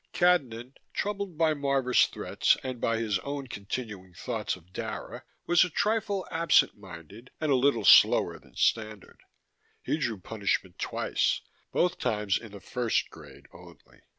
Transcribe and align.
Cadnan, 0.15 0.77
troubled 0.95 1.37
by 1.37 1.53
Marvor's 1.53 2.07
threats 2.07 2.57
and 2.63 2.81
by 2.81 2.97
his 2.97 3.19
own 3.19 3.45
continuing 3.45 4.15
thoughts 4.15 4.55
of 4.55 4.73
Dara, 4.73 5.23
was 5.45 5.63
a 5.63 5.69
trifle 5.69 6.27
absent 6.31 6.75
minded 6.75 7.29
and 7.39 7.51
a 7.51 7.55
little 7.55 7.85
slower 7.85 8.39
than 8.39 8.55
standard. 8.55 9.19
He 9.83 9.97
drew 9.99 10.17
punishment 10.19 10.79
twice, 10.79 11.41
both 11.71 11.99
times 11.99 12.39
in 12.39 12.51
the 12.51 12.59
first 12.59 13.11
grade 13.11 13.45
only. 13.53 14.01